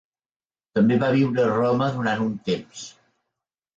[0.77, 2.87] També va viure a Roma durant un temps.